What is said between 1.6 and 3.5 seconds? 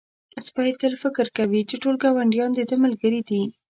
چې ټول ګاونډیان د ده ملګري دي.